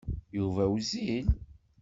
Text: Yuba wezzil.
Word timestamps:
Yuba 0.37 0.63
wezzil. 0.73 1.27